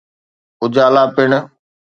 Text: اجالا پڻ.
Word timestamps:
اجالا 0.63 1.03
پڻ. 1.15 1.31